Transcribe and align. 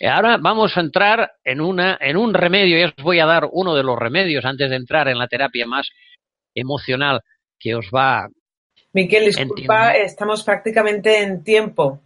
Ahora 0.00 0.36
vamos 0.40 0.76
a 0.76 0.80
entrar 0.80 1.32
en, 1.44 1.60
una, 1.60 1.96
en 2.00 2.16
un 2.16 2.34
remedio, 2.34 2.78
y 2.78 2.84
os 2.84 2.94
voy 3.02 3.20
a 3.20 3.26
dar 3.26 3.48
uno 3.52 3.74
de 3.74 3.84
los 3.84 3.96
remedios 3.96 4.44
antes 4.44 4.68
de 4.68 4.76
entrar 4.76 5.06
en 5.08 5.18
la 5.18 5.28
terapia 5.28 5.66
más 5.66 5.90
emocional 6.54 7.20
que 7.58 7.76
os 7.76 7.86
va. 7.94 8.28
Miquel, 8.92 9.26
disculpa, 9.26 9.92
estamos 9.92 10.42
prácticamente 10.42 11.22
en 11.22 11.44
tiempo. 11.44 12.00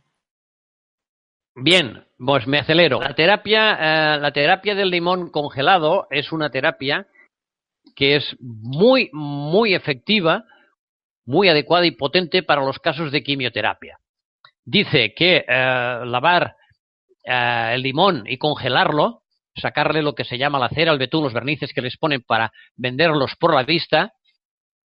Bien, 1.55 2.05
pues 2.19 2.47
me 2.47 2.59
acelero. 2.59 3.01
La 3.01 3.15
terapia, 3.15 4.17
eh, 4.17 4.19
la 4.21 4.33
terapia 4.33 4.75
del 4.75 4.91
limón 4.91 5.31
congelado 5.31 6.07
es 6.11 6.33
una 6.33 6.51
terapia 6.51 7.07
que 7.95 8.17
es 8.17 8.37
muy, 8.41 9.11
muy 9.13 9.75
efectiva, 9.75 10.45
muy 11.25 11.49
adecuada 11.49 11.87
y 11.87 11.93
potente 11.93 12.43
para 12.43 12.65
los 12.65 12.79
casos 12.79 13.13
de 13.13 13.23
quimioterapia. 13.23 13.99
Dice 14.65 15.15
que 15.15 15.45
eh, 15.47 16.01
lavar 16.05 16.57
eh, 17.25 17.73
el 17.75 17.83
limón 17.83 18.25
y 18.27 18.39
congelarlo, 18.39 19.23
sacarle 19.55 20.03
lo 20.03 20.15
que 20.15 20.25
se 20.25 20.39
llama 20.39 20.59
la 20.59 20.69
cera, 20.69 20.93
el 20.93 20.99
betún, 20.99 21.25
los 21.25 21.35
vernices 21.35 21.73
que 21.73 21.83
les 21.83 21.97
ponen 21.97 22.23
para 22.23 22.53
venderlos 22.77 23.35
por 23.39 23.55
la 23.55 23.65
vista, 23.65 24.13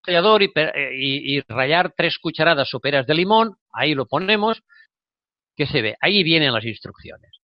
y, 0.06 0.12
y, 0.14 1.36
y, 1.36 1.40
rayar 1.42 1.92
tres 1.96 2.18
cucharadas 2.18 2.70
soperas 2.70 3.06
de 3.06 3.14
limón, 3.14 3.56
ahí 3.72 3.94
lo 3.94 4.06
ponemos, 4.06 4.62
que 5.56 5.66
se 5.66 5.82
ve, 5.82 5.96
ahí 6.00 6.22
vienen 6.22 6.54
las 6.54 6.64
instrucciones. 6.64 7.39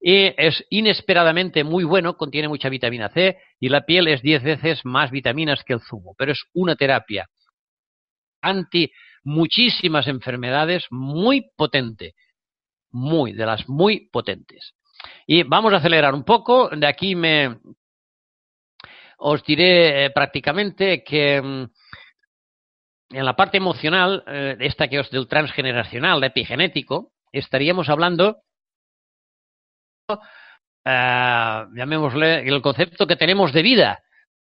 Y 0.00 0.32
es 0.36 0.64
inesperadamente 0.70 1.64
muy 1.64 1.84
bueno, 1.84 2.16
contiene 2.16 2.48
mucha 2.48 2.68
vitamina 2.68 3.08
C 3.08 3.38
y 3.58 3.68
la 3.68 3.86
piel 3.86 4.08
es 4.08 4.22
10 4.22 4.42
veces 4.42 4.80
más 4.84 5.10
vitaminas 5.10 5.64
que 5.64 5.72
el 5.72 5.80
zumo, 5.80 6.14
pero 6.16 6.32
es 6.32 6.44
una 6.54 6.76
terapia 6.76 7.28
anti 8.42 8.92
muchísimas 9.24 10.06
enfermedades 10.06 10.86
muy 10.90 11.50
potente 11.56 12.14
muy, 12.96 13.32
de 13.32 13.46
las 13.46 13.68
muy 13.68 14.08
potentes. 14.10 14.74
Y 15.26 15.42
vamos 15.42 15.72
a 15.72 15.76
acelerar 15.76 16.14
un 16.14 16.24
poco. 16.24 16.70
De 16.70 16.86
aquí 16.86 17.14
me 17.14 17.58
os 19.18 19.44
diré 19.44 20.06
eh, 20.06 20.10
prácticamente 20.10 21.04
que 21.04 21.40
mm, 21.40 21.70
en 23.10 23.24
la 23.24 23.36
parte 23.36 23.58
emocional, 23.58 24.24
eh, 24.26 24.56
esta 24.60 24.88
que 24.88 24.98
os 24.98 25.10
del 25.10 25.28
transgeneracional, 25.28 26.24
epigenético, 26.24 27.12
estaríamos 27.32 27.88
hablando, 27.88 28.38
eh, 30.08 31.64
llamémosle, 31.74 32.48
el 32.48 32.62
concepto 32.62 33.06
que 33.06 33.16
tenemos 33.16 33.52
de 33.52 33.62
vida. 33.62 34.02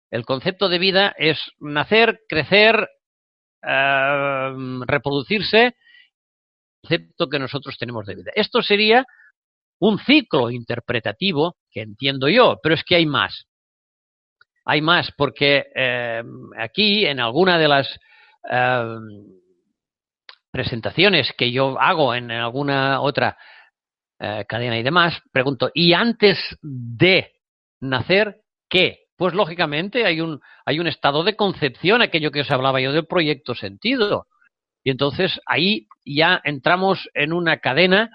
El 0.10 0.26
concepto 0.26 0.70
de 0.70 0.80
vida 0.80 1.14
es 1.18 1.40
nacer, 1.60 2.22
crecer, 2.28 2.90
reproducirse 3.62 5.76
concepto 6.82 7.30
que 7.30 7.40
nosotros 7.40 7.78
tenemos 7.78 8.06
de 8.06 8.16
vida. 8.16 8.32
Esto 8.36 8.62
sería 8.62 9.06
un 9.80 10.00
ciclo 10.00 10.50
interpretativo 10.50 11.58
que 11.70 11.82
entiendo 11.82 12.28
yo, 12.28 12.60
pero 12.62 12.76
es 12.76 12.84
que 12.84 12.96
hay 12.96 13.06
más. 13.06 13.46
Hay 14.66 14.82
más 14.82 15.12
porque 15.18 15.66
eh, 15.76 16.24
aquí 16.58 17.06
en 17.06 17.20
alguna 17.20 17.58
de 17.58 17.68
las 17.68 18.00
eh, 18.50 18.98
presentaciones 20.52 21.34
que 21.38 21.52
yo 21.52 21.80
hago 21.80 22.14
en 22.14 22.32
alguna 22.32 23.02
otra 23.02 23.38
eh, 24.24 24.46
cadena 24.48 24.78
y 24.78 24.84
demás, 24.84 25.20
pregunto, 25.32 25.72
¿y 25.74 25.94
antes 25.94 26.38
de 26.62 27.34
nacer 27.80 28.42
qué? 28.70 29.06
Pues 29.16 29.34
lógicamente 29.34 30.06
hay 30.06 30.22
un, 30.22 30.40
hay 30.64 30.80
un 30.80 30.86
estado 30.86 31.24
de 31.24 31.36
concepción, 31.36 32.04
aquello 32.04 32.30
que 32.30 32.42
os 32.42 32.52
hablaba 32.52 32.80
yo 32.80 32.92
del 32.94 33.08
proyecto 33.08 33.56
sentido. 33.56 34.28
Y 34.84 34.92
entonces 34.92 35.40
ahí 35.48 35.88
ya 36.06 36.40
entramos 36.44 37.10
en 37.16 37.34
una 37.34 37.58
cadena 37.58 38.12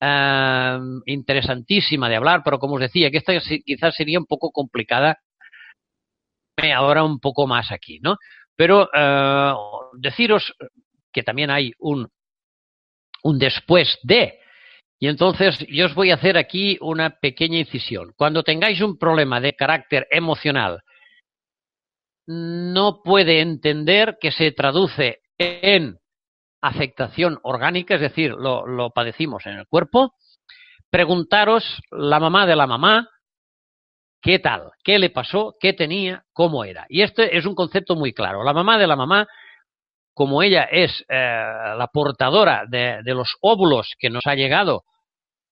eh, 0.00 0.78
interesantísima 1.04 2.08
de 2.08 2.16
hablar, 2.16 2.40
pero 2.42 2.58
como 2.58 2.76
os 2.76 2.80
decía, 2.80 3.10
que 3.10 3.18
esta 3.18 3.34
quizás 3.64 3.94
sería 3.94 4.18
un 4.18 4.26
poco 4.26 4.50
complicada 4.52 5.18
ahora 6.74 7.04
un 7.04 7.20
poco 7.20 7.46
más 7.46 7.72
aquí, 7.72 7.98
¿no? 8.00 8.16
Pero 8.56 8.88
eh, 8.94 9.52
deciros 9.98 10.54
que 11.12 11.22
también 11.22 11.50
hay 11.50 11.72
un, 11.78 12.08
un 13.22 13.38
después 13.38 13.98
de. 14.02 14.38
Y 15.02 15.08
entonces 15.08 15.58
yo 15.68 15.86
os 15.86 15.96
voy 15.96 16.12
a 16.12 16.14
hacer 16.14 16.38
aquí 16.38 16.78
una 16.80 17.18
pequeña 17.18 17.58
incisión. 17.58 18.12
Cuando 18.16 18.44
tengáis 18.44 18.80
un 18.80 18.98
problema 18.98 19.40
de 19.40 19.54
carácter 19.54 20.06
emocional, 20.12 20.80
no 22.28 23.02
puede 23.02 23.40
entender 23.40 24.18
que 24.20 24.30
se 24.30 24.52
traduce 24.52 25.18
en 25.38 25.98
afectación 26.60 27.40
orgánica, 27.42 27.96
es 27.96 28.00
decir, 28.00 28.30
lo, 28.30 28.90
padecimos 28.94 29.44
en 29.46 29.54
el 29.54 29.66
cuerpo, 29.66 30.14
preguntaros 30.88 31.64
la 31.90 32.20
mamá 32.20 32.46
de 32.46 32.54
la 32.54 32.68
mamá, 32.68 33.08
qué 34.20 34.38
tal, 34.38 34.70
qué 34.84 35.00
le 35.00 35.10
pasó, 35.10 35.56
qué 35.58 35.72
tenía, 35.72 36.22
cómo 36.32 36.64
era. 36.64 36.86
Y 36.88 37.02
este 37.02 37.36
es 37.36 37.44
un 37.44 37.56
concepto 37.56 37.96
muy 37.96 38.12
claro. 38.12 38.44
La 38.44 38.52
mamá 38.52 38.78
de 38.78 38.86
la 38.86 38.94
mamá, 38.94 39.26
como 40.14 40.44
ella 40.44 40.62
es 40.70 41.04
eh, 41.08 41.16
la 41.16 41.90
portadora 41.92 42.66
de, 42.68 43.02
los 43.06 43.34
óvulos 43.40 43.96
que 43.98 44.08
nos 44.08 44.24
ha 44.28 44.36
llegado 44.36 44.84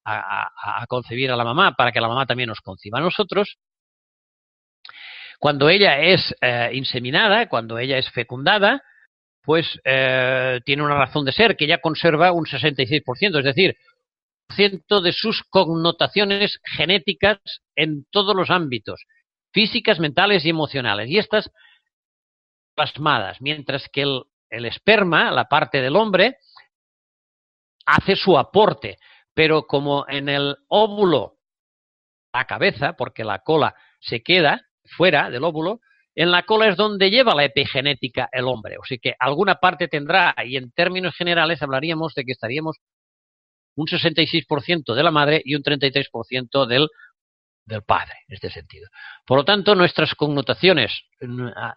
a, 0.04 0.84
concebir 0.88 1.30
a 1.30 1.36
la 1.36 1.44
mamá 1.44 1.74
para 1.74 1.92
que 1.92 2.00
la 2.00 2.08
mamá 2.08 2.26
también 2.26 2.48
nos 2.48 2.60
conciba 2.60 2.98
a 2.98 3.02
nosotros, 3.02 3.58
cuando 5.38 5.68
ella 5.68 5.98
es 6.00 6.34
eh, 6.42 6.70
inseminada, 6.74 7.48
cuando 7.48 7.78
ella 7.78 7.96
es 7.98 8.10
fecundada, 8.10 8.82
pues 9.42 9.80
eh, 9.84 10.60
tiene 10.64 10.82
una 10.82 10.98
razón 10.98 11.24
de 11.24 11.32
ser 11.32 11.56
que 11.56 11.66
ya 11.66 11.78
conserva 11.78 12.32
un 12.32 12.44
66%, 12.44 13.38
es 13.38 13.44
decir, 13.44 13.76
ciento 14.54 15.00
de 15.00 15.12
sus 15.12 15.42
connotaciones 15.44 16.60
genéticas 16.64 17.38
en 17.74 18.04
todos 18.10 18.36
los 18.36 18.50
ámbitos, 18.50 19.06
físicas, 19.52 19.98
mentales 19.98 20.44
y 20.44 20.50
emocionales. 20.50 21.08
Y 21.08 21.18
estas 21.18 21.50
plasmadas, 22.74 23.40
mientras 23.40 23.88
que 23.88 24.02
el 24.02 24.66
esperma, 24.66 25.30
la 25.30 25.44
parte 25.44 25.80
del 25.80 25.96
hombre, 25.96 26.36
hace 27.86 28.16
su 28.16 28.38
aporte, 28.38 28.98
pero 29.34 29.66
como 29.66 30.04
en 30.08 30.28
el 30.28 30.56
óvulo, 30.68 31.36
la 32.32 32.44
cabeza, 32.46 32.94
porque 32.94 33.24
la 33.24 33.40
cola 33.40 33.74
se 34.00 34.22
queda 34.22 34.62
fuera 34.96 35.30
del 35.30 35.44
óvulo, 35.44 35.80
en 36.14 36.30
la 36.30 36.42
cola 36.42 36.68
es 36.68 36.76
donde 36.76 37.10
lleva 37.10 37.34
la 37.34 37.44
epigenética 37.44 38.28
el 38.32 38.44
hombre. 38.44 38.76
O 38.78 38.84
sea 38.84 38.98
que 38.98 39.14
alguna 39.18 39.56
parte 39.56 39.88
tendrá, 39.88 40.34
y 40.44 40.56
en 40.56 40.72
términos 40.72 41.14
generales 41.16 41.62
hablaríamos 41.62 42.14
de 42.14 42.24
que 42.24 42.32
estaríamos 42.32 42.76
un 43.76 43.86
66% 43.86 44.94
de 44.94 45.02
la 45.02 45.10
madre 45.10 45.40
y 45.44 45.54
un 45.54 45.62
33% 45.62 46.66
del, 46.66 46.88
del 47.64 47.82
padre, 47.82 48.14
en 48.28 48.34
este 48.34 48.50
sentido. 48.50 48.88
Por 49.26 49.38
lo 49.38 49.44
tanto, 49.44 49.74
nuestras 49.74 50.14
connotaciones 50.14 51.02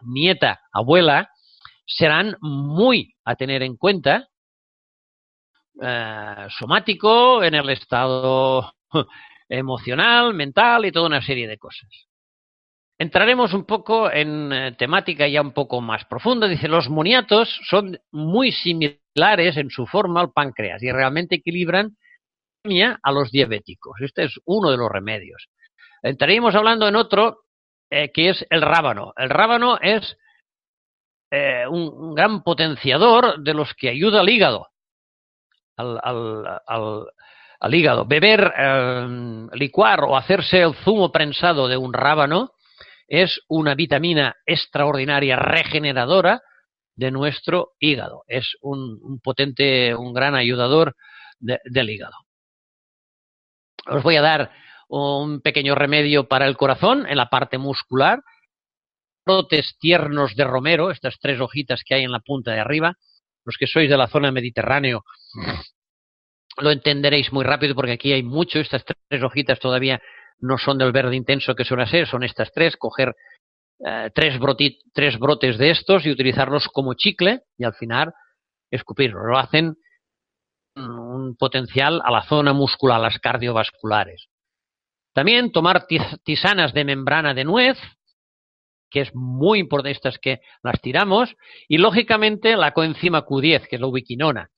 nieta, 0.02 0.60
abuela, 0.72 1.30
serán 1.86 2.36
muy 2.40 3.14
a 3.24 3.36
tener 3.36 3.62
en 3.62 3.76
cuenta 3.76 4.28
eh, 5.82 6.46
somático, 6.50 7.42
en 7.42 7.54
el 7.54 7.68
estado 7.70 8.74
emocional, 9.48 10.32
mental 10.32 10.86
y 10.86 10.92
toda 10.92 11.08
una 11.08 11.20
serie 11.20 11.48
de 11.48 11.58
cosas. 11.58 11.88
Entraremos 12.96 13.52
un 13.54 13.64
poco 13.64 14.10
en 14.10 14.52
eh, 14.52 14.72
temática 14.78 15.26
ya 15.26 15.40
un 15.40 15.52
poco 15.52 15.80
más 15.80 16.04
profunda. 16.04 16.46
Dice, 16.46 16.68
los 16.68 16.88
moniatos 16.88 17.60
son 17.68 17.98
muy 18.12 18.52
similares 18.52 19.56
en 19.56 19.68
su 19.70 19.84
forma 19.86 20.20
al 20.20 20.32
páncreas 20.32 20.80
y 20.80 20.92
realmente 20.92 21.36
equilibran 21.36 21.96
a 23.02 23.12
los 23.12 23.30
diabéticos. 23.30 24.00
Este 24.00 24.24
es 24.24 24.40
uno 24.46 24.70
de 24.70 24.76
los 24.76 24.90
remedios. 24.90 25.48
Entraríamos 26.02 26.54
hablando 26.54 26.86
en 26.86 26.96
otro 26.96 27.40
eh, 27.90 28.10
que 28.12 28.30
es 28.30 28.46
el 28.48 28.62
rábano. 28.62 29.12
El 29.16 29.28
rábano 29.28 29.78
es 29.80 30.16
un, 31.68 32.14
gran 32.14 32.44
potenciador 32.44 33.42
de 33.42 33.54
los 33.54 33.74
que 33.74 33.88
ayuda 33.88 34.20
al 34.20 34.28
hígado. 34.28 34.68
Al, 35.76 35.98
al, 36.02 37.08
al, 37.60 37.74
hígado. 37.74 38.04
Beber, 38.04 38.52
eh, 38.56 39.46
licuar 39.54 40.04
o 40.04 40.16
hacerse 40.16 40.62
el 40.62 40.74
zumo 40.74 41.10
prensado 41.10 41.66
de 41.68 41.76
un 41.76 41.92
rábano 41.92 42.52
es 43.08 43.40
una 43.48 43.74
vitamina 43.74 44.36
extraordinaria 44.46 45.36
regeneradora 45.36 46.42
de 46.96 47.10
nuestro 47.10 47.72
hígado. 47.78 48.24
Es 48.26 48.56
un, 48.60 49.20
potente, 49.22 49.94
un 49.94 50.12
gran 50.12 50.34
ayudador 50.34 50.96
del 51.38 51.90
hígado. 51.90 52.14
Os 53.86 54.02
voy 54.02 54.16
a 54.16 54.22
dar 54.22 54.50
un 54.88 55.40
pequeño 55.40 55.74
remedio 55.74 56.28
para 56.28 56.46
el 56.46 56.56
corazón 56.56 57.06
en 57.06 57.16
la 57.16 57.28
parte 57.28 57.58
muscular. 57.58 58.22
Brotes 59.26 59.76
tiernos 59.78 60.36
de 60.36 60.44
romero, 60.44 60.90
estas 60.90 61.18
tres 61.18 61.40
hojitas 61.40 61.82
que 61.84 61.94
hay 61.94 62.04
en 62.04 62.12
la 62.12 62.20
punta 62.20 62.52
de 62.52 62.60
arriba. 62.60 62.94
Los 63.44 63.56
que 63.58 63.66
sois 63.66 63.90
de 63.90 63.96
la 63.96 64.08
zona 64.08 64.30
mediterráneo 64.30 65.02
lo 66.56 66.70
entenderéis 66.70 67.32
muy 67.32 67.44
rápido 67.44 67.74
porque 67.74 67.92
aquí 67.92 68.12
hay 68.12 68.22
mucho. 68.22 68.60
Estas 68.60 68.84
tres 68.84 69.22
hojitas 69.22 69.58
todavía 69.58 70.00
no 70.38 70.58
son 70.58 70.78
del 70.78 70.92
verde 70.92 71.16
intenso 71.16 71.54
que 71.54 71.64
suele 71.64 71.86
ser, 71.86 72.06
son 72.06 72.22
estas 72.22 72.52
tres. 72.52 72.76
Coger 72.76 73.14
eh, 73.84 74.10
tres, 74.14 74.38
tres 74.92 75.18
brotes 75.18 75.58
de 75.58 75.70
estos 75.70 76.06
y 76.06 76.10
utilizarlos 76.10 76.68
como 76.68 76.94
chicle 76.94 77.40
y 77.58 77.64
al 77.64 77.74
final 77.74 78.12
escupirlos. 78.70 79.22
Lo 79.26 79.38
hacen 79.38 79.76
un 80.76 81.36
potencial 81.36 82.00
a 82.04 82.10
la 82.10 82.22
zona 82.22 82.52
muscular, 82.52 82.98
a 82.98 83.02
las 83.02 83.18
cardiovasculares. 83.18 84.26
También 85.12 85.52
tomar 85.52 85.86
tisanas 86.24 86.74
de 86.74 86.84
membrana 86.84 87.34
de 87.34 87.44
nuez, 87.44 87.78
que 88.90 89.00
es 89.00 89.14
muy 89.14 89.60
importante, 89.60 89.92
estas 89.92 90.18
que 90.18 90.40
las 90.62 90.80
tiramos, 90.80 91.36
y 91.68 91.78
lógicamente 91.78 92.56
la 92.56 92.72
coenzima 92.72 93.24
Q10, 93.24 93.68
que 93.68 93.76
es 93.76 93.80
la 93.80 93.86
ubiquinona, 93.86 94.50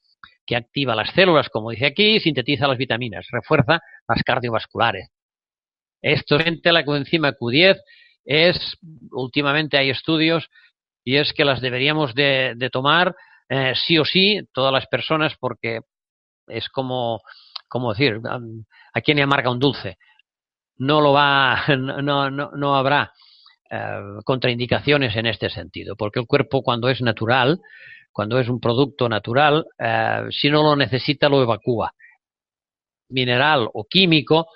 que 0.46 0.56
activa 0.56 0.94
las 0.94 1.10
células, 1.10 1.48
como 1.48 1.70
dice 1.70 1.86
aquí, 1.86 2.16
y 2.16 2.20
sintetiza 2.20 2.68
las 2.68 2.78
vitaminas, 2.78 3.26
refuerza 3.30 3.80
las 4.08 4.22
cardiovasculares. 4.22 5.10
Esto, 6.00 6.38
gente, 6.38 6.72
la 6.72 6.84
coenzima 6.84 7.32
Q10 7.32 7.80
es, 8.24 8.78
últimamente 9.10 9.76
hay 9.76 9.90
estudios, 9.90 10.48
y 11.04 11.16
es 11.16 11.32
que 11.32 11.44
las 11.44 11.60
deberíamos 11.60 12.14
de, 12.14 12.68
tomar 12.72 13.14
eh, 13.48 13.74
sí 13.74 13.98
o 13.98 14.04
sí 14.04 14.40
todas 14.52 14.72
las 14.72 14.86
personas 14.86 15.34
porque 15.38 15.80
es 16.48 16.68
como, 16.68 17.20
como 17.68 17.92
decir, 17.92 18.20
a 18.92 19.00
quién 19.00 19.16
le 19.16 19.22
amarga 19.22 19.50
un 19.50 19.60
dulce. 19.60 19.98
No 20.78 21.00
lo 21.00 21.12
va, 21.12 21.64
no, 21.76 22.30
no, 22.30 22.50
no 22.50 22.76
habrá 22.76 23.12
eh, 23.70 24.00
contraindicaciones 24.24 25.16
en 25.16 25.26
este 25.26 25.50
sentido, 25.50 25.96
porque 25.96 26.20
el 26.20 26.26
cuerpo 26.26 26.62
cuando 26.62 26.88
es 26.88 27.00
natural, 27.00 27.60
cuando 28.16 28.38
es 28.38 28.48
un 28.48 28.60
producto 28.60 29.10
natural, 29.10 29.66
eh, 29.78 30.22
si 30.30 30.48
no 30.48 30.62
lo 30.62 30.74
necesita 30.74 31.28
lo 31.28 31.42
evacúa. 31.42 31.92
Mineral 33.10 33.68
o 33.74 33.84
químico 33.84 34.46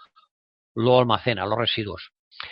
lo 0.77 0.99
almacena, 0.99 1.45
los 1.45 1.59
residuos. 1.59 2.11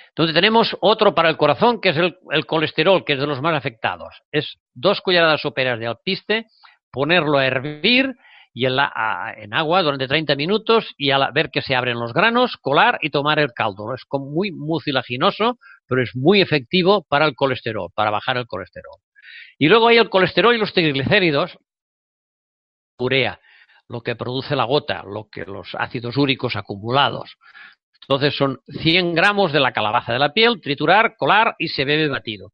Entonces 0.08 0.34
tenemos 0.34 0.76
otro 0.82 1.14
para 1.14 1.31
el 1.31 1.38
corazón, 1.38 1.81
que 1.81 1.88
es 1.88 1.96
el, 1.96 2.44
colesterol, 2.44 3.06
que 3.06 3.14
es 3.14 3.20
de 3.20 3.26
los 3.26 3.40
más 3.40 3.55
afectados. 3.55 4.20
Es 4.31 4.58
dos 4.75 5.00
cucharadas 5.00 5.40
soperas 5.40 5.78
de 5.78 5.87
alpiste, 5.87 6.44
ponerlo 6.93 7.38
a 7.38 7.46
hervir 7.46 8.14
y 8.52 8.66
en, 8.66 9.55
agua 9.55 9.82
durante 9.82 10.08
30 10.08 10.37
minutos 10.37 10.94
y 10.99 11.10
a 11.10 11.31
ver 11.31 11.49
que 11.50 11.62
se 11.62 11.75
abren 11.75 11.99
los 11.99 12.12
granos, 12.12 12.58
colar 12.60 12.99
y 13.00 13.08
tomar 13.08 13.38
el 13.38 13.55
caldo. 13.55 13.94
Es 13.94 14.02
muy 14.12 14.50
mucilaginoso, 14.50 15.58
pero 15.87 16.02
es 16.02 16.14
muy 16.14 16.43
efectivo 16.43 17.06
para 17.08 17.25
el 17.25 17.34
colesterol, 17.34 17.88
para 17.94 18.10
bajar 18.10 18.37
el 18.37 18.46
colesterol. 18.46 19.00
Y 19.59 19.69
luego 19.69 19.89
hay 19.89 19.99
el 19.99 20.11
colesterol 20.11 20.55
y 20.55 20.59
los 20.59 20.73
triglicéridos, 20.73 21.59
urea, 22.99 23.41
lo 23.89 24.03
que 24.03 24.17
produce 24.17 24.55
la 24.55 24.65
gota, 24.65 25.03
lo 25.03 25.29
que 25.29 25.45
los 25.45 25.75
ácidos 25.75 26.17
úricos 26.17 26.57
acumulados. 26.57 27.37
Entonces 28.03 28.37
son 28.37 28.61
100 28.67 29.15
gramos 29.15 29.53
de 29.53 29.61
la 29.61 29.73
calabaza 29.73 30.13
de 30.13 30.19
la 30.19 30.33
piel, 30.33 30.61
triturar, 30.61 31.17
colar 31.17 31.57
y 31.59 31.69
se 31.69 31.85
bebe 31.85 32.09
batido. 32.09 32.53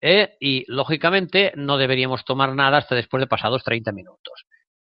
Eh, 0.00 0.36
y 0.40 0.64
lógicamente 0.68 1.52
no 1.56 1.78
deberíamos 1.78 2.24
tomar 2.24 2.54
nada 2.54 2.78
hasta 2.78 2.94
después 2.94 3.20
de 3.20 3.26
pasados 3.26 3.64
30 3.64 3.92
minutos. 3.92 4.44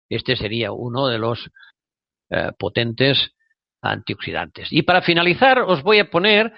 Este 0.09 0.37
sería 0.37 0.73
uno 0.73 1.07
de 1.07 1.19
los 1.19 1.51
eh, 2.31 2.51
potentes 2.59 3.33
antioxidantes. 3.83 4.69
Y 4.73 4.83
para 4.83 5.03
finalizar 5.03 5.61
os 5.61 5.83
voy 5.83 6.01
a 6.01 6.11
poner 6.11 6.53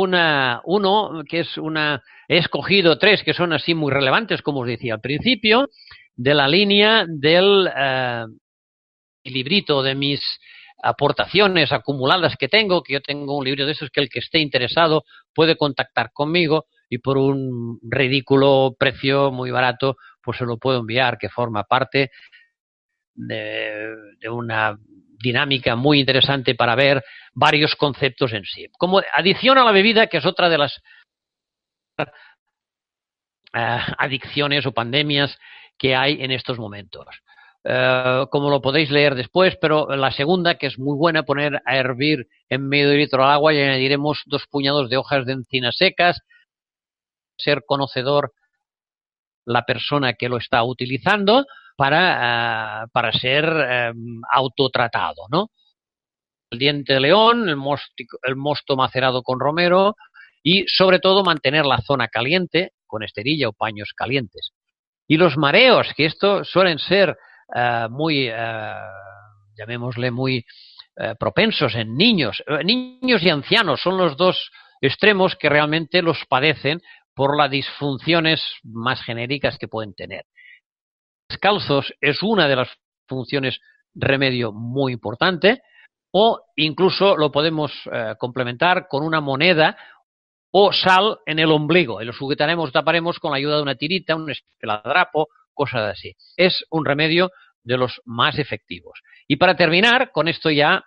una, 0.00 0.60
uno 0.64 1.22
que 1.28 1.40
es 1.40 1.58
una, 1.58 2.02
he 2.28 2.38
escogido 2.38 2.98
tres 2.98 3.22
que 3.22 3.34
son 3.34 3.52
así 3.52 3.74
muy 3.74 3.92
relevantes, 3.92 4.42
como 4.42 4.60
os 4.60 4.66
decía 4.66 4.94
al 4.94 5.00
principio, 5.00 5.68
de 6.14 6.34
la 6.34 6.48
línea 6.48 7.04
del 7.08 7.68
eh, 7.74 8.24
librito 9.24 9.82
de 9.82 9.94
mis 9.94 10.20
aportaciones 10.82 11.72
acumuladas 11.72 12.36
que 12.36 12.48
tengo, 12.48 12.82
que 12.82 12.94
yo 12.94 13.00
tengo 13.00 13.36
un 13.36 13.44
libro 13.44 13.66
de 13.66 13.72
esos 13.72 13.90
que 13.90 14.00
el 14.00 14.08
que 14.08 14.20
esté 14.20 14.38
interesado 14.38 15.04
puede 15.34 15.56
contactar 15.56 16.12
conmigo 16.12 16.66
y 16.88 16.98
por 16.98 17.18
un 17.18 17.80
ridículo 17.82 18.76
precio 18.78 19.32
muy 19.32 19.50
barato, 19.50 19.96
pues 20.22 20.38
se 20.38 20.44
lo 20.44 20.58
puedo 20.58 20.80
enviar, 20.80 21.18
que 21.18 21.28
forma 21.28 21.64
parte 21.64 22.10
de, 23.14 23.94
una 24.30 24.78
dinámica 25.18 25.76
muy 25.76 26.00
interesante 26.00 26.54
para 26.54 26.74
ver 26.74 27.02
varios 27.34 27.74
conceptos 27.76 28.32
en 28.32 28.44
sí. 28.44 28.66
Como 28.78 29.00
adición 29.12 29.58
a 29.58 29.64
la 29.64 29.72
bebida, 29.72 30.06
que 30.06 30.18
es 30.18 30.26
otra 30.26 30.48
de 30.48 30.58
las 30.58 30.80
eh, 31.98 32.04
adicciones 33.98 34.66
o 34.66 34.72
pandemias 34.72 35.38
que 35.78 35.94
hay 35.94 36.22
en 36.22 36.30
estos 36.30 36.58
momentos. 36.58 37.06
Eh, 37.64 38.26
como 38.30 38.50
lo 38.50 38.60
podéis 38.60 38.90
leer 38.90 39.14
después, 39.14 39.56
pero 39.60 39.88
la 39.96 40.12
segunda, 40.12 40.56
que 40.56 40.66
es 40.66 40.78
muy 40.78 40.96
buena, 40.96 41.24
poner 41.24 41.62
a 41.64 41.76
hervir 41.76 42.28
en 42.48 42.68
medio 42.68 42.94
litro 42.94 43.24
de 43.24 43.32
agua 43.32 43.54
y 43.54 43.60
añadiremos 43.60 44.22
dos 44.26 44.46
puñados 44.46 44.88
de 44.88 44.96
hojas 44.96 45.26
de 45.26 45.32
encina 45.32 45.72
secas, 45.72 46.20
ser 47.36 47.64
conocedor 47.66 48.32
la 49.44 49.64
persona 49.64 50.14
que 50.14 50.28
lo 50.28 50.36
está 50.36 50.62
utilizando 50.64 51.44
para, 51.76 52.82
eh, 52.82 52.86
para 52.92 53.12
ser 53.12 53.44
em, 53.44 54.20
autotratado, 54.30 55.26
¿no? 55.30 55.50
El 56.50 56.58
diente 56.58 56.94
de 56.94 57.00
león, 57.00 57.48
el 57.48 57.58
el 58.22 58.36
mosto 58.36 58.76
macerado 58.76 59.22
con 59.22 59.38
romero 59.38 59.96
y 60.42 60.64
sobre 60.68 61.00
todo 61.00 61.24
mantener 61.24 61.66
la 61.66 61.78
zona 61.82 62.08
caliente 62.08 62.70
con 62.86 63.02
esterilla 63.02 63.48
o 63.48 63.52
paños 63.52 63.92
calientes. 63.94 64.52
Y 65.08 65.16
los 65.16 65.36
mareos, 65.36 65.88
que 65.96 66.06
esto 66.06 66.44
suelen 66.44 66.78
ser 66.78 67.16
eh, 67.54 67.86
muy, 67.90 68.28
eh, 68.28 68.74
llamémosle, 69.56 70.10
muy 70.10 70.44
propensos 71.20 71.74
en 71.74 71.94
niños. 71.94 72.42
Niños 72.64 73.22
y 73.22 73.28
ancianos 73.28 73.82
son 73.82 73.98
los 73.98 74.16
dos 74.16 74.50
extremos 74.80 75.36
que 75.36 75.50
realmente 75.50 76.00
los 76.00 76.24
padecen 76.26 76.80
por 77.14 77.36
las 77.36 77.50
disfunciones 77.50 78.42
más 78.62 79.02
genéricas 79.02 79.58
que 79.58 79.68
pueden 79.68 79.92
tener. 79.92 80.24
Descalzos 81.28 81.92
es 82.00 82.22
una 82.22 82.48
de 82.48 82.56
las 82.56 82.68
funciones 83.08 83.60
remedio 83.94 84.52
muy 84.52 84.92
importante 84.92 85.62
o 86.12 86.40
incluso 86.56 87.16
lo 87.16 87.30
podemos 87.30 87.72
complementar 88.18 88.86
con 88.88 89.02
una 89.02 89.20
moneda 89.20 89.76
o 90.50 90.72
sal 90.72 91.18
en 91.26 91.38
el 91.38 91.50
ombligo 91.50 92.00
y 92.00 92.04
lo 92.04 92.12
sujetaremos, 92.12 92.72
taparemos 92.72 93.18
con 93.18 93.32
la 93.32 93.36
ayuda 93.36 93.56
de 93.56 93.62
una 93.62 93.74
tirita, 93.74 94.16
un 94.16 94.30
espeladrapo 94.30 95.28
cosas 95.52 95.92
así. 95.92 96.14
Es 96.36 96.64
un 96.70 96.84
remedio 96.84 97.30
de 97.64 97.76
los 97.76 98.00
más 98.04 98.38
efectivos. 98.38 99.00
Y 99.26 99.36
para 99.36 99.56
terminar, 99.56 100.12
con 100.12 100.28
esto 100.28 100.50
ya 100.50 100.84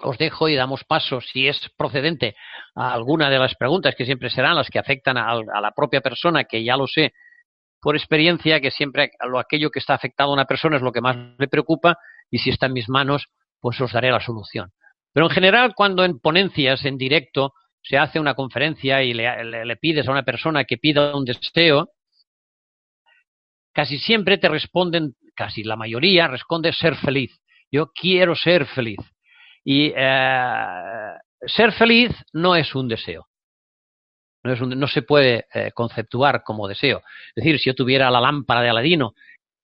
os 0.00 0.16
dejo 0.16 0.48
y 0.48 0.54
damos 0.54 0.84
paso, 0.84 1.20
si 1.20 1.46
es 1.46 1.70
procedente, 1.76 2.36
a 2.74 2.94
alguna 2.94 3.28
de 3.28 3.38
las 3.38 3.54
preguntas 3.56 3.94
que 3.96 4.06
siempre 4.06 4.30
serán 4.30 4.56
las 4.56 4.70
que 4.70 4.78
afectan 4.78 5.18
a, 5.18 5.34
la 5.34 5.72
propia 5.72 6.00
persona, 6.00 6.44
que 6.44 6.64
ya 6.64 6.76
lo 6.76 6.86
sé 6.86 7.12
por 7.80 7.96
experiencia, 7.96 8.60
que 8.60 8.70
siempre 8.70 9.10
lo, 9.28 9.38
aquello 9.38 9.70
que 9.70 9.78
está 9.78 9.94
afectado 9.94 10.30
a 10.30 10.34
una 10.34 10.44
persona 10.44 10.76
es 10.76 10.82
lo 10.82 10.92
que 10.92 11.00
más 11.00 11.16
le 11.38 11.48
preocupa 11.48 11.96
y 12.30 12.38
si 12.38 12.50
está 12.50 12.66
en 12.66 12.72
mis 12.72 12.88
manos, 12.88 13.28
pues 13.60 13.80
os 13.80 13.92
daré 13.92 14.10
la 14.10 14.20
solución. 14.20 14.70
Pero 15.12 15.26
en 15.26 15.30
general, 15.30 15.74
cuando 15.74 16.04
en 16.04 16.18
ponencias, 16.18 16.84
en 16.84 16.98
directo, 16.98 17.54
se 17.82 17.96
hace 17.96 18.20
una 18.20 18.34
conferencia 18.34 19.02
y 19.02 19.14
le 19.14 19.76
pides 19.76 20.06
a 20.06 20.12
una 20.12 20.24
persona 20.24 20.64
que 20.64 20.76
pida 20.76 21.16
un 21.16 21.24
deseo, 21.24 21.88
casi 23.72 23.98
siempre 23.98 24.38
te 24.38 24.48
responden, 24.48 25.14
casi 25.34 25.62
la 25.62 25.76
mayoría 25.76 26.26
responde 26.26 26.72
ser 26.72 26.96
feliz. 26.96 27.40
Yo 27.70 27.92
quiero 27.92 28.34
ser 28.34 28.66
feliz. 28.66 28.98
Y 29.64 29.92
eh, 29.94 31.12
ser 31.46 31.72
feliz 31.72 32.10
no 32.32 32.56
es 32.56 32.74
un 32.74 32.88
deseo. 32.88 33.27
No, 34.44 34.52
es 34.52 34.60
no 34.60 34.86
se 34.86 35.02
puede 35.02 35.46
eh, 35.52 35.72
conceptuar 35.72 36.42
como 36.44 36.68
deseo. 36.68 37.02
Es 37.34 37.44
decir, 37.44 37.58
si 37.58 37.70
yo 37.70 37.74
tuviera 37.74 38.10
la 38.10 38.20
lámpara 38.20 38.62
de 38.62 38.70
Aladino 38.70 39.14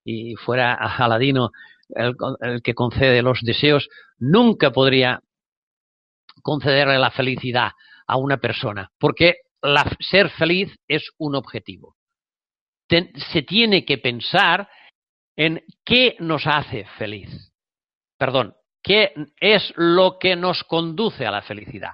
y 0.04 0.34
fuera 0.34 0.74
Aladino 0.74 1.50
el, 1.90 2.14
el 2.40 2.62
que 2.62 2.74
concede 2.74 3.22
los 3.22 3.40
deseos, 3.42 3.88
nunca 4.18 4.70
podría 4.72 5.20
concederle 6.42 6.98
la 6.98 7.10
felicidad 7.10 7.72
a 8.06 8.16
una 8.16 8.36
persona, 8.36 8.90
porque 8.98 9.36
la, 9.62 9.90
ser 10.00 10.28
feliz 10.30 10.76
es 10.88 11.10
un 11.18 11.36
objetivo 11.36 11.96
se 13.32 13.42
tiene 13.42 13.84
que 13.84 13.98
pensar 13.98 14.68
en 15.36 15.62
qué 15.84 16.16
nos 16.20 16.46
hace 16.46 16.84
feliz. 16.98 17.52
Perdón, 18.18 18.54
qué 18.82 19.12
es 19.40 19.72
lo 19.76 20.18
que 20.18 20.36
nos 20.36 20.62
conduce 20.64 21.26
a 21.26 21.30
la 21.30 21.42
felicidad. 21.42 21.92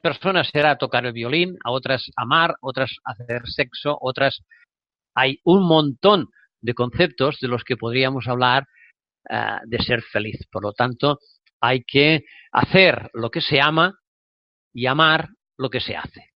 Personas 0.00 0.48
será 0.48 0.76
tocar 0.76 1.06
el 1.06 1.12
violín, 1.12 1.56
a 1.64 1.70
otras 1.70 2.10
amar, 2.16 2.54
otras 2.60 2.96
hacer 3.04 3.42
sexo, 3.46 3.96
otras... 4.00 4.42
Hay 5.14 5.40
un 5.44 5.66
montón 5.66 6.28
de 6.60 6.74
conceptos 6.74 7.38
de 7.40 7.48
los 7.48 7.64
que 7.64 7.76
podríamos 7.76 8.28
hablar 8.28 8.66
eh, 9.28 9.56
de 9.64 9.78
ser 9.78 10.02
feliz. 10.02 10.46
Por 10.50 10.62
lo 10.62 10.72
tanto, 10.72 11.18
hay 11.60 11.82
que 11.84 12.24
hacer 12.52 13.10
lo 13.14 13.30
que 13.30 13.40
se 13.40 13.60
ama 13.60 13.98
y 14.72 14.86
amar 14.86 15.28
lo 15.56 15.70
que 15.70 15.80
se 15.80 15.96
hace. 15.96 16.30